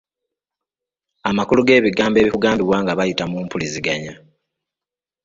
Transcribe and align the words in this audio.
Amakulu 1.29 1.61
g'ebigambo 1.63 2.17
ebikugambibwa 2.19 2.77
nga 2.81 2.97
bayita 2.97 3.23
mu 3.31 3.37
mpulizigznya. 3.45 4.13